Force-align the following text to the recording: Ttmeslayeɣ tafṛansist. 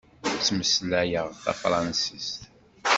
Ttmeslayeɣ 0.37 1.27
tafṛansist. 1.43 2.41